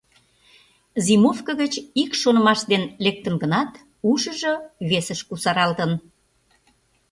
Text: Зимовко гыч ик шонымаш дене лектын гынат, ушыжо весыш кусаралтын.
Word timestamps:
Зимовко 1.05 1.51
гыч 1.61 1.73
ик 2.01 2.11
шонымаш 2.21 2.59
дене 2.71 2.87
лектын 3.05 3.35
гынат, 3.41 3.71
ушыжо 4.11 4.53
весыш 4.89 5.19
кусаралтын. 5.27 5.91